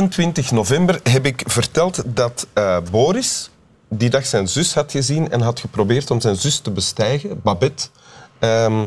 [0.00, 3.50] 28 november heb ik verteld dat eh, Boris
[3.88, 7.88] die dag zijn zus had gezien en had geprobeerd om zijn zus te bestijgen, Babette.
[8.38, 8.86] Ehm,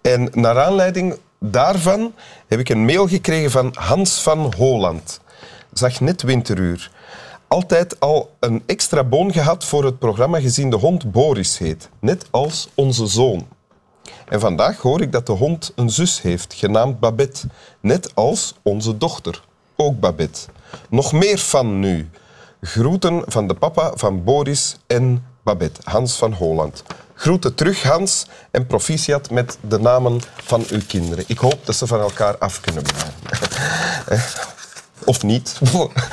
[0.00, 2.14] en naar aanleiding daarvan
[2.46, 5.20] heb ik een mail gekregen van Hans van Holland.
[5.72, 6.90] Zag net Winteruur.
[7.48, 11.88] Altijd al een extra boon gehad voor het programma gezien de hond Boris heet.
[12.00, 13.48] Net als onze zoon.
[14.28, 17.46] En vandaag hoor ik dat de hond een zus heeft, genaamd Babette.
[17.80, 19.44] Net als onze dochter,
[19.76, 20.40] ook Babette.
[20.88, 22.10] Nog meer van nu.
[22.60, 26.82] Groeten van de papa van Boris en Babette, Hans van Holland.
[27.14, 31.24] Groeten terug, Hans, en proficiat met de namen van uw kinderen.
[31.26, 33.14] Ik hoop dat ze van elkaar af kunnen blijven.
[35.04, 35.60] Of niet.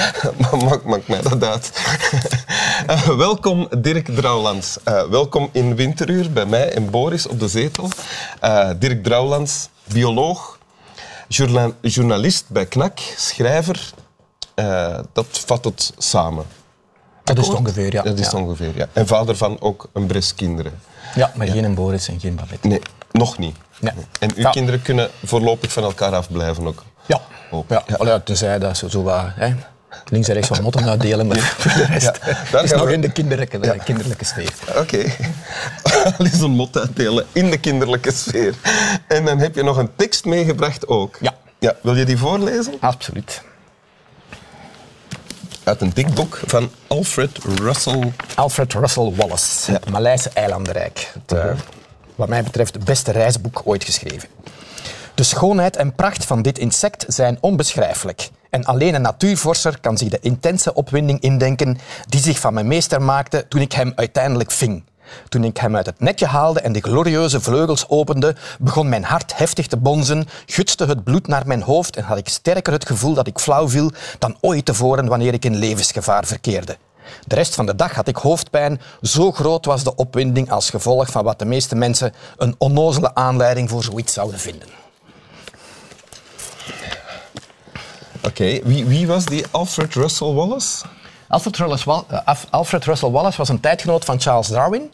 [0.66, 1.72] maakt, maakt mij dat uit.
[2.88, 4.78] Eh, welkom Dirk Drouwlands.
[4.84, 7.90] Eh, welkom in Winteruur bij mij en Boris op de zetel.
[8.40, 10.53] Eh, Dirk Drouwlands, bioloog,
[11.28, 13.94] journa- journalist bij KNAK, schrijver.
[14.56, 16.46] Eh, dat vat het samen.
[17.24, 18.02] Dat is het ongeveer, ja.
[18.02, 18.38] Dat is ja.
[18.38, 18.88] ongeveer, ja.
[18.94, 20.80] En vader van ook een bres kinderen.
[21.16, 22.68] Ja, maar geen een Boris en geen Babette.
[22.68, 23.56] Nee, nog niet.
[23.80, 23.94] Nee.
[24.20, 24.50] En uw Ja.
[24.50, 26.84] kinderen kunnen voorlopig van elkaar afblijven ook.
[27.06, 27.22] Ja.
[27.52, 27.84] Ook, Ja.
[27.88, 27.96] ja.
[27.96, 29.54] Allee, tenzij dat ze zo wat, hè,
[30.10, 32.94] links en rechts wat motten uitdelen, maar voor de rest Ja, daar is nog we-
[32.94, 34.54] in de kinderlijke, de kinderlijke sfeer.
[34.78, 35.04] Oké.
[36.18, 38.54] Al is een mot uitdelen in de kinderlijke sfeer.
[39.08, 41.18] En dan heb je nog een tekst meegebracht ook.
[41.22, 41.34] Ja.
[41.60, 41.76] ja.
[41.82, 42.74] Wil je die voorlezen?
[42.80, 43.42] Absoluut.
[45.64, 48.12] Uit een dik boek van Alfred Russel.
[48.36, 51.12] Alfred Russel Wallace, Het Maleise Eilandenrijk.
[51.14, 51.46] Het, eh,
[52.16, 54.30] wat mij betreft het beste reisboek ooit geschreven.
[55.16, 58.30] De schoonheid en pracht van dit insect zijn onbeschrijfelijk.
[58.54, 63.02] En alleen een natuurvorser kan zich de intense opwinding indenken die zich van mijn meester
[63.02, 64.84] maakte toen ik hem uiteindelijk ving.
[65.30, 69.38] Toen ik hem uit het netje haalde en de glorieuze vleugels opende, begon mijn hart
[69.38, 73.14] heftig te bonzen, gutste het bloed naar mijn hoofd en had ik sterker het gevoel
[73.14, 76.78] dat ik flauw viel dan ooit tevoren wanneer ik in levensgevaar verkeerde.
[77.28, 78.82] De rest van de dag had ik hoofdpijn.
[79.02, 83.70] Zo groot was de opwinding als gevolg van wat de meeste mensen een onnozele aanleiding
[83.70, 84.83] voor zoiets zouden vinden.
[88.26, 90.86] Oké, wie, wie was die Alfred Russel Wallace?
[91.28, 91.58] Alfred
[92.86, 94.92] Russel, eh, Wallace was een tijdgenoot van Charles Darwin.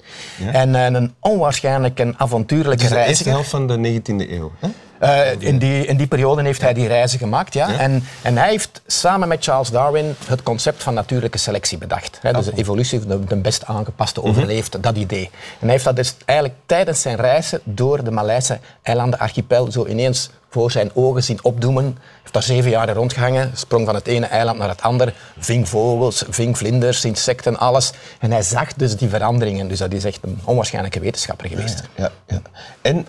[0.52, 3.32] En eh, een onwaarschijnlijk en avontuurlijke De eerste reiziger.
[3.32, 4.52] helft van de 19e eeuw.
[4.60, 4.68] Hè?
[5.00, 7.54] Eh, in, die, in die periode heeft hij die reizen gemakt.
[7.54, 7.78] Ja?
[7.78, 12.20] En, en hij heeft samen met Charles Darwin het concept van natuurlijke selectie bedacht.
[12.22, 12.34] Hè?
[12.34, 15.30] Dus de evolutie, de, de best aangepaste overleeft, dat idee.
[15.34, 20.30] En hij heeft dat dus eigenlijk tijdens zijn reizen door de Maleise eilandenarchipel zo ineens
[20.50, 21.84] voor zijn ogen zien opdoemen.
[21.84, 25.70] Hij heeft daar zeven jaar rondgehangen, sprong van het ene eiland naar het andere, ving
[25.70, 27.92] vogels, ving vlinders, insecten, alles.
[28.20, 29.68] En hij zag dus die veranderingen.
[29.68, 31.84] Dus dat is echt een onwaarschijnlijke wetenschapper geweest.
[31.96, 32.42] Ja, ja.
[32.82, 33.06] En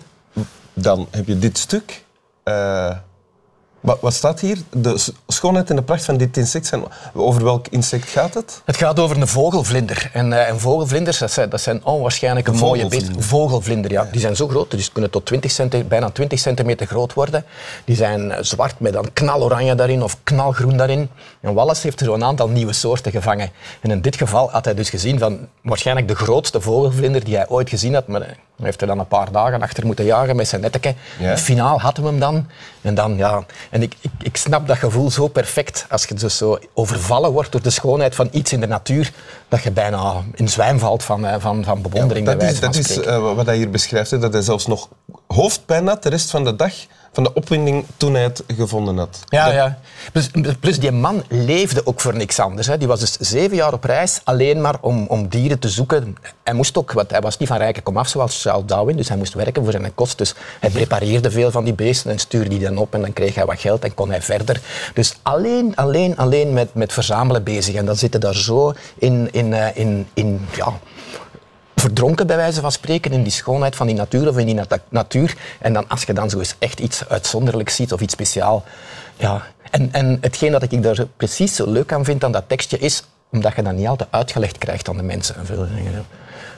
[0.81, 2.03] dan heb je dit stuk.
[2.43, 2.97] Eh,
[3.81, 4.57] wat, wat staat hier?
[4.69, 6.65] De schoonheid en de pracht van dit insect.
[6.65, 6.83] Zijn,
[7.13, 8.61] over welk insect gaat het?
[8.65, 10.09] Het gaat over een vogelvlinder.
[10.13, 13.23] En, eh, en vogelvlinders, dat zijn, dat zijn onwaarschijnlijk mooie beesten.
[13.23, 14.07] Vogelvlinder, ja.
[14.11, 17.45] Die zijn zo groot, dus die kunnen tot 20 centi- bijna 20 centimeter groot worden.
[17.85, 21.09] Die zijn eh, zwart met dan knaloranje daarin of knalgroen daarin.
[21.39, 23.49] En Wallace heeft er zo'n aantal nieuwe soorten gevangen.
[23.81, 27.47] En in dit geval had hij dus gezien van waarschijnlijk de grootste vogelvlinder die hij
[27.47, 28.07] ooit gezien had.
[28.07, 30.95] Maar eh, hij heeft er dan een paar dagen achter moeten jagen met zijn netteke.
[31.19, 31.37] Ja.
[31.37, 32.47] Finaal hadden we hem dan.
[32.81, 33.43] En dan, ja...
[33.71, 35.85] En ik, ik, ik snap dat gevoel zo perfect.
[35.89, 39.11] Als je dus zo overvallen wordt door de schoonheid van iets in de natuur,
[39.47, 42.99] dat je bijna in zwijm valt van, eh, van, van bewondering, dat is, dat is
[42.99, 44.11] eh, wat hij hier beschrijft.
[44.11, 44.89] Hè, dat hij zelfs nog
[45.27, 46.73] hoofdpijn had de rest van de dag
[47.11, 49.19] van de opwinding toen hij het gevonden had.
[49.29, 49.79] Ja, ja.
[50.11, 50.29] Plus,
[50.59, 52.67] plus die man leefde ook voor niks anders.
[52.67, 52.77] Hè.
[52.77, 56.17] Die was dus zeven jaar op reis, alleen maar om, om dieren te zoeken.
[56.43, 59.17] Hij moest ook, want hij was niet van rijke komaf zoals Charles Darwin, dus hij
[59.17, 60.17] moest werken voor zijn kost.
[60.17, 63.35] Dus hij prepareerde veel van die beesten en stuurde die dan op en dan kreeg
[63.35, 64.61] hij wat geld en kon hij verder.
[64.93, 67.75] Dus alleen, alleen, alleen met, met verzamelen bezig.
[67.75, 70.73] En dan zitten daar zo in, in, eh, in, in ja,
[71.81, 74.79] verdronken, bij wijze van spreken, in die schoonheid van die natuur of in die nat-
[74.89, 75.35] natuur.
[75.59, 78.63] En dan, als je dan zo eens echt iets uitzonderlijks ziet of iets speciaal.
[79.17, 79.41] Ja.
[79.71, 83.03] En, en hetgeen dat ik daar precies zo leuk aan vind aan dat tekstje is,
[83.31, 85.35] omdat je dat niet altijd uitgelegd krijgt aan de mensen.
[85.35, 86.05] En veel dingen.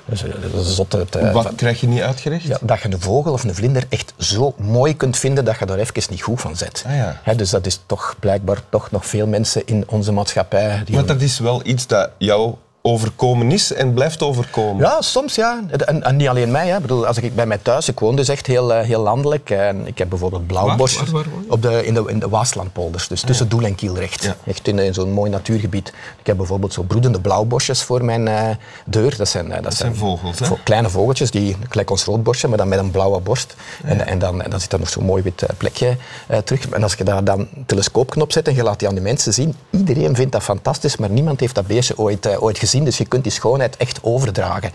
[0.05, 0.29] Dus, eh,
[0.59, 2.43] zot, het, eh, Wat van- krijg je niet uitgerecht?
[2.43, 5.65] ja, dat je een vogel of een vlinder echt zo mooi kunt vinden dat je
[5.65, 6.83] daar even niet goed van zet.
[6.87, 7.19] Ah, ja.
[7.23, 10.81] Hè, dus dat is toch blijkbaar toch nog veel mensen in onze maatschappij.
[10.85, 12.53] Die Maar dat is wel iets dat jou
[12.85, 14.81] overkomen is en blijft overkomen.
[14.83, 15.63] Ja, soms ja.
[15.85, 16.67] En, en niet alleen mij.
[16.67, 16.75] Hè.
[16.75, 19.49] Ik bedoel, als ik bij mij thuis, ik woon dus echt heel, eh, heel landelijk.
[19.49, 21.51] En ik heb bijvoorbeeld blauwbos Waar- waar- waar woon je?
[21.51, 23.07] op de, in, de, in de Waaslandpolders.
[23.07, 24.23] Dus tussen Doel en Kielrecht.
[24.23, 24.35] Ja.
[24.45, 25.87] Echt in, in zo'n mooi natuurgebied.
[26.19, 28.49] Ik heb bijvoorbeeld zo broedende blauwbosjes voor mijn eh,
[28.85, 29.17] deur.
[29.17, 30.45] Dat zijn, eh, dat zijn vogels, hè?
[30.45, 33.55] vo- kleine vogeltjes, die gelijk ons roodborstje, maar dan met een blauwe borst.
[33.83, 35.97] En, en, dan, en dan zit er nog zo'n mooi wit plekje
[36.27, 36.69] eh, terug.
[36.69, 39.33] En als je daar dan een telescoopknop zet en je laat die aan de mensen
[39.33, 42.71] zien, iedereen vindt dat fantastisch, maar niemand heeft dat beestje ooit, ooit gezien.
[42.81, 44.71] Dus je kunt die schoonheid echt overdragen.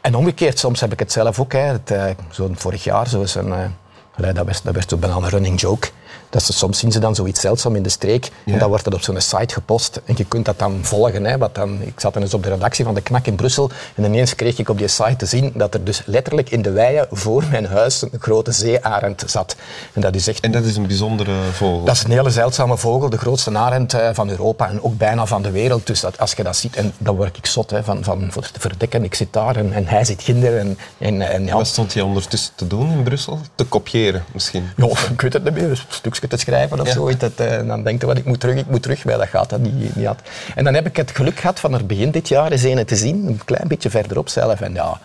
[0.00, 1.52] En omgekeerd, soms heb ik het zelf ook.
[1.52, 1.58] Hè.
[1.58, 5.28] Het, eh, zo'n vorig jaar, zo is een, eh, dat, werd, dat werd zo een
[5.28, 5.88] running joke.
[6.30, 8.52] Dat ze, soms zien ze dan zoiets zeldzaam in de streek Ja.
[8.52, 10.00] en dan wordt het op zo'n site gepost.
[10.04, 11.24] En je kunt dat dan volgen.
[11.24, 13.70] Hè, wat dan, ik zat dan eens op de redactie van de Knak in Brussel
[13.94, 16.70] en ineens kreeg ik op die site te zien dat er dus letterlijk in de
[16.70, 19.56] weien voor mijn huis een grote zeearend zat.
[19.92, 21.84] En dat is echt En dat is een bijzondere vogel.
[21.84, 25.26] dat is een hele zeldzame vogel, de grootste arend eh, van Europa en ook bijna
[25.26, 25.86] van de wereld.
[25.86, 28.50] Dus dat, als je dat ziet, en dan word ik zot hè, van, van voor
[28.50, 29.04] te verdekken.
[29.04, 30.58] Ik zit daar en, en hij zit ginder.
[30.58, 33.38] En, en, en ja, Wat stond hij ondertussen te doen in Brussel?
[33.54, 34.64] Te kopiëren misschien.
[34.76, 36.92] ja, ik weet het niet meer, een te schrijven of Ja.
[36.92, 37.18] zoiets.
[37.20, 39.04] Dat, eh, en dan denk je, wat, ik moet terug, ik moet terug.
[39.04, 40.20] Maar dat gaat dat niet, niet had.
[40.54, 42.96] En dan heb ik het geluk gehad van er begin dit jaar eens een te
[42.96, 44.60] zien, een klein beetje verderop zelf.
[44.60, 44.98] En ja,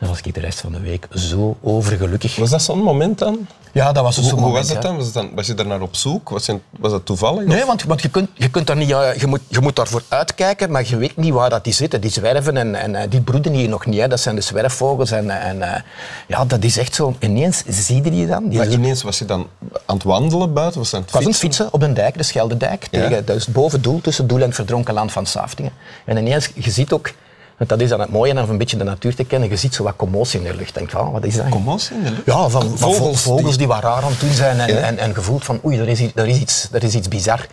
[0.00, 2.36] dan was ik de rest van de week zo overgelukkig.
[2.36, 3.46] Was dat zo'n moment dan?
[3.72, 4.88] Ja, dat was Hoe, zo'n hoe moment, was het ja.
[4.88, 4.96] dan?
[4.96, 5.30] Was, het dan?
[5.34, 6.28] was je daar naar op zoek?
[6.28, 7.44] Was, je, was dat toevallig?
[7.44, 9.76] Nee, of- want, want je, kunt, je kunt daar niet, eh, je, moet, je moet
[9.76, 12.00] daarvoor uitkijken, maar je weet niet waar dat die zitten.
[12.00, 14.00] Die zwerven en, en eh, die broeden hier nog niet.
[14.00, 14.08] Hè.
[14.08, 15.10] Dat zijn de zwerfvogels.
[15.10, 15.82] En, en eh,
[16.26, 17.14] ja, dat is echt zo.
[17.18, 18.48] Ineens zie je die dan.
[18.48, 19.46] Die Maar ineens was je dan
[19.86, 20.78] aan het wandelen buiten?
[20.80, 21.64] Was je aan het ik was het fietsen?
[21.64, 22.88] fietsen op een dijk, de Scheldedijk.
[22.90, 23.00] Ja.
[23.08, 25.72] Tegen, dat is boven Doel, tussen Doel en het verdronken land van Saftingen.
[26.04, 27.10] En ineens, je ziet ook,
[27.60, 29.74] want dat is dan het mooie aan een beetje de natuur te kennen, je ziet
[29.74, 30.74] zo wat commotie in de lucht.
[30.74, 31.48] Denk, oh, wat is dat?
[31.48, 32.22] Commotie in de lucht?
[32.26, 34.78] Ja, van, van Vogels die- wat raar aan het doen zijn en, Ja.
[34.80, 37.46] en, en gevoeld van oei, er is, iets- er is, iets, er is iets bizar.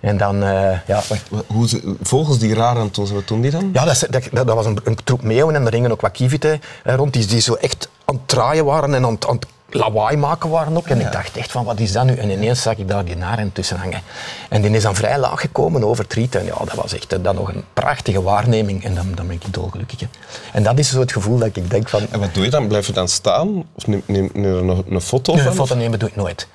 [0.00, 1.02] En dan, eh, ja,
[1.46, 3.70] Hoe ze, vogels die raar aan het doen zijn, wat doen die dan?
[3.72, 6.60] ja, dat, dat, dat was een, een troep meeuwen en er hingen ook wat kievieten
[6.84, 10.16] eh, rond die, die zo echt aan het draaien waren en aan, aan het lawaai
[10.16, 10.86] maken waren ook.
[10.86, 12.14] En ik dacht echt van, wat is dat nu?
[12.14, 14.00] En ineens zag ik daar die naren tussen hangen.
[14.48, 16.34] En die is dan vrij laag gekomen over het riet.
[16.34, 18.84] En ja, dat was echt eh, dan nog een prachtige waarneming.
[18.84, 20.00] En dan, dan ben ik dolgelukkig.
[20.00, 20.06] hè.
[20.52, 22.06] En dat is zo het gevoel dat ik denk van...
[22.10, 22.68] En wat doe je dan?
[22.68, 23.64] Blijf je dan staan?
[23.76, 25.46] Of neem, neem, neem er nog een foto van?
[25.46, 26.46] een foto nemen doe ik nooit.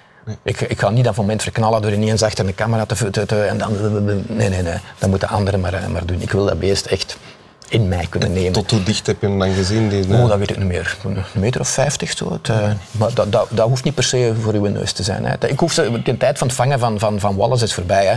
[0.43, 3.43] Ik, ik ga niet dat moment verknallen door ineens achter een camera te, te, te-
[3.43, 3.71] en dan...
[4.27, 4.77] Nee, nee, nee.
[4.99, 6.21] Dat moeten anderen maar, eh, maar doen.
[6.21, 7.17] Ik wil dat beest echt
[7.69, 8.51] in mij kunnen nemen.
[8.51, 9.89] Tot hoe dicht heb je hem dan gezien?
[9.89, 10.97] Die, Oh, dat weet ik niet meer.
[11.03, 12.31] Een meter of vijftig zo.
[12.31, 15.25] Het, eh, maar dat, dat, dat hoeft niet per se voor uw neus te zijn.
[15.25, 15.47] Hè.
[15.47, 18.05] Ik hoef ze, de tijd van het vangen van, van, van Wallace is voorbij.
[18.05, 18.15] Hè.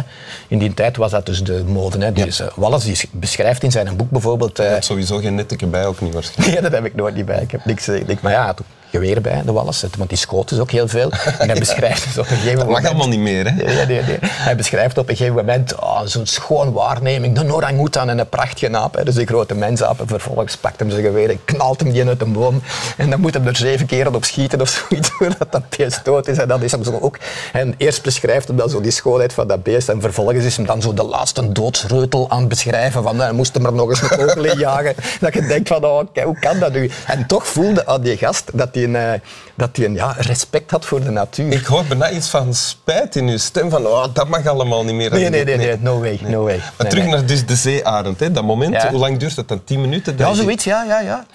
[0.48, 2.04] In die tijd was dat dus de mode.
[2.04, 2.12] Hè.
[2.12, 4.58] Die is, eh, Wallace die beschrijft in zijn boek bijvoorbeeld...
[4.58, 6.46] eh, Je hebt sowieso geen netteke bij, ook niet waarschijnlijk.
[6.60, 7.40] Nee, dat heb ik nooit niet bij.
[7.42, 7.88] Ik heb niks.
[7.88, 8.54] Ik maar ja,
[8.90, 11.10] geweer bij, de Wallace, want die schoot dus ook heel veel.
[11.38, 12.82] En hij beschrijft dus op een gegeven Dat moment...
[12.82, 13.50] mag allemaal niet meer, hè?
[13.50, 14.18] Nee, nee, nee.
[14.20, 17.38] Hij beschrijft op een gegeven moment oh, zo'n schoon waarneming.
[17.38, 18.94] De orang-oetan en een prachtige aap.
[18.94, 19.04] Hè.
[19.04, 20.00] Dus die grote mensaap.
[20.00, 22.62] En vervolgens pakt hem zijn geweer en knalt hem die uit een boom.
[22.96, 25.10] En dan moet hem er zeven keren op schieten of zoiets.
[25.18, 26.38] Voordat dat beest dood is.
[26.38, 27.18] En dat is hem zo ook.
[27.52, 29.88] En eerst beschrijft hem dan zo die schoonheid van dat beest.
[29.88, 33.02] En vervolgens is hem dan zo de laatste doodsreutel aan het beschrijven.
[33.02, 34.94] Van, hij moest hem er nog eens een kogel in jagen.
[35.20, 36.90] Dat je denkt van, oh, hoe kan dat nu?
[37.06, 39.20] En toch voelde aan die gast dat hij eh,
[39.54, 41.52] dat hij een ja, respect had voor de natuur.
[41.52, 44.94] Ik hoor bijna iets van spijt in uw stem, van oh, dat mag allemaal niet
[44.94, 45.10] meer.
[45.10, 46.60] Nee, nee, nee, nee, no way, no way.
[46.78, 48.82] Maar terug naar dus de zeearend, hè, dat moment.
[48.82, 49.64] Hoe lang duurt dat dan?
[49.64, 50.14] Tien minuten?
[50.18, 51.26] Ja, zoiets, ja, ja, ja.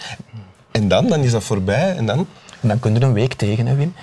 [0.72, 1.08] En dan?
[1.08, 1.96] Dan is dat voorbij.
[1.98, 2.28] En dan?
[2.62, 3.94] En dan kun je er een week tegen, hè, Wim.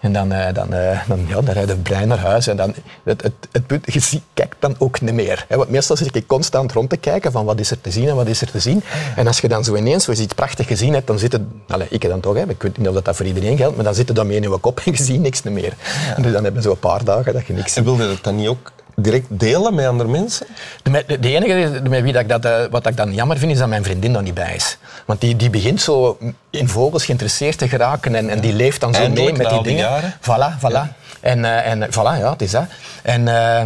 [0.00, 2.46] En dan, eh, dan, eh, dan, ja, dan rijdt de brein naar huis.
[2.46, 5.44] En dan, het, het, het, punt, je ziet, kijkt dan ook niet meer.
[5.48, 5.56] Hè.
[5.56, 8.14] Want meestal zit ik constant rond te kijken van wat is er te zien en
[8.14, 8.82] wat is er te zien.
[9.16, 11.42] En als je dan zo ineens zo iets prachtig gezien hebt, dan zit het...
[11.68, 12.48] Allez, ik dan toch, hè.
[12.48, 14.42] ik weet niet of dat voor iedereen geldt, maar dan zit het dan mee in
[14.42, 15.74] je kop en je ziet niks meer.
[16.16, 17.76] En dus dan heb je zo een paar dagen dat je niks ziet.
[17.76, 20.46] En wilde je dat dan niet ook direct delen met andere mensen?
[20.82, 23.52] De, de, de enige met wie dat ik dat, eh, wat ik dan jammer vind,
[23.52, 24.78] is dat mijn vriendin dan niet bij is.
[25.06, 26.18] Want die, die begint zo
[26.50, 29.62] in vogels geïnteresseerd te geraken en, en die leeft dan zo Eindelijk, mee met die
[29.62, 29.84] dingen.
[29.90, 30.14] jaren.
[30.20, 30.96] Voilà, voilà.
[31.20, 32.64] En, eh, en voilà, ja, het is dat.
[33.02, 33.64] En eh,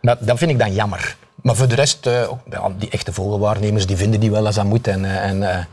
[0.00, 1.16] maar dat vind ik dan jammer.
[1.42, 4.64] Maar voor de rest, ook, ja, die echte vogelwaarnemers, die vinden die wel als dat
[4.64, 4.88] moet.
[4.88, 5.66] En, en,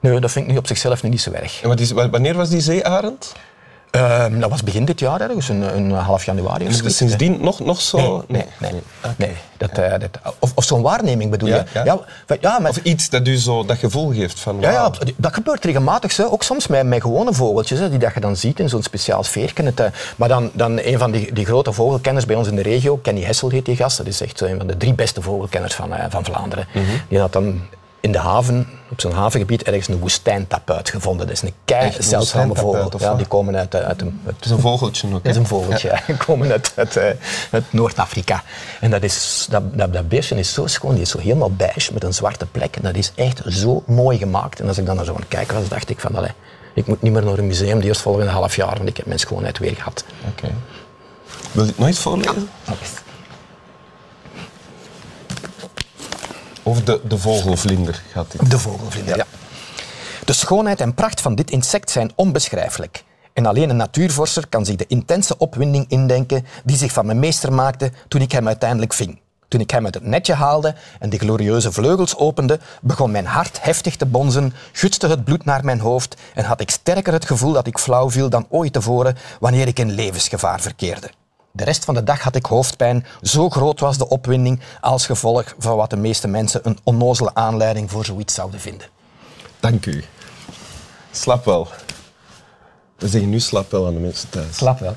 [0.00, 1.62] nee, dat vind ik nu op zichzelf niet zo erg.
[1.62, 3.32] En wat is, wa- wanneer was die zeearend?
[3.94, 6.72] Ehm, dat was begin dit jaar, ergens, een, een half januari.
[6.72, 6.96] zoiets.
[6.96, 8.24] sindsdien nog, nog zo?
[8.28, 8.80] Nee, nee, nee.
[9.16, 9.32] nee.
[9.56, 11.64] Dat, eh, dat, of of zo'n waarneming bedoel Ja, je?
[11.74, 11.84] ja.
[11.84, 14.56] Ja, van- ja, maar, Of iets dat u zo dat gevoel geeft van...
[14.60, 16.16] ja, ja, dat gebeurt regelmatig.
[16.16, 16.30] Hè.
[16.30, 19.22] Ook soms met, met gewone vogeltjes, hè, die dat je dan ziet in zo'n speciaal
[19.24, 19.66] sfeerken.
[19.66, 19.86] Het, eh,
[20.16, 23.22] maar dan, dan een van die, die grote vogelkenners bij ons in de regio, Kenny
[23.22, 25.94] Hessel heet die gast, dat is echt zo een van de drie beste vogelkenners van,
[25.94, 26.66] eh, van Vlaanderen.
[27.08, 27.60] Die had dan
[28.00, 31.26] in de haven op zo'n havengebied ergens een woestijntapuit gevonden.
[31.26, 32.92] Dat is een kei zeldzame vogel.
[32.98, 35.24] Ja, die komen uit, uit, een, Het is een vogeltje ook.
[35.24, 35.88] is een vogeltje.
[35.88, 36.00] ja.
[36.06, 37.10] Die komen uit, uit, eh,
[37.50, 38.42] uit Noord-Afrika.
[38.80, 40.92] En dat, is, dat, dat, dat beestje is zo schoon.
[40.92, 42.76] Die is zo helemaal beige met een zwarte plek.
[42.76, 44.60] En dat is echt zo mooi gemaakt.
[44.60, 46.16] En als ik dan naar zo'n kijker was, dacht ik van...
[46.16, 46.32] Allee,
[46.74, 49.18] ik moet niet meer naar een museum de eerstvolgende half jaar, want ik heb mijn
[49.18, 50.04] schoonheid weer gehad.
[50.28, 50.48] Oké.
[51.52, 52.48] Wil je het nooit voorlezen?
[56.64, 58.50] Over de, de vogelvlinder gaat dit.
[58.50, 59.26] De vogelvlinder, ja.
[60.24, 63.04] De schoonheid en pracht van dit insect zijn onbeschrijfelijk.
[63.32, 67.52] En alleen een natuurvorser kan zich de intense opwinding indenken die zich van mijn meester
[67.52, 69.20] maakte toen ik hem uiteindelijk ving.
[69.48, 73.62] Toen ik hem uit het netje haalde en de glorieuze vleugels opende, begon mijn hart
[73.62, 77.52] heftig te bonzen, gutste het bloed naar mijn hoofd en had ik sterker het gevoel
[77.52, 81.10] dat ik flauw viel dan ooit tevoren wanneer ik in levensgevaar verkeerde.
[81.56, 83.06] De rest van de dag had ik hoofdpijn.
[83.22, 87.90] Zo groot was de opwinding als gevolg van wat de meeste mensen een onnozele aanleiding
[87.90, 88.88] voor zoiets zouden vinden.
[89.60, 90.04] Dank u.
[91.10, 91.68] Slap wel.
[92.96, 94.56] We zeggen nu slap wel aan de mensen thuis.
[94.56, 94.96] Slap wel.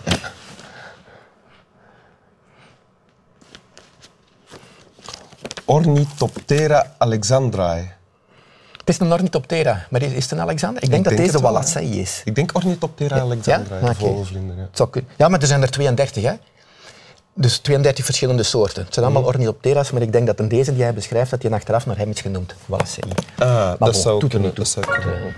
[5.66, 7.97] Ornithoptera alexandrae.
[8.88, 10.84] Het is een Ornithoptera, maar is het een Alexander?
[10.84, 12.22] Ik denk dat denk deze Wallacei is.
[12.26, 13.58] Ik denk Ornithoptera Ja?
[13.58, 13.94] de Oké.
[13.94, 14.56] vogelvlinder.
[14.56, 14.62] Ja.
[14.62, 15.12] Het zou kunnen.
[15.18, 16.34] Ja, maar er zijn er 32, hè?
[17.34, 18.84] Dus 32 verschillende soorten.
[18.84, 21.52] Het zijn allemaal Ornithoptera's, maar ik denk dat in deze die hij beschrijft, dat hij
[21.52, 22.56] achteraf naar hem is genoemd.
[22.66, 23.12] Wallacei.
[23.38, 24.56] Ah, dat bon, zou kunnen.
[24.56, 25.36] Dat zou kunnen.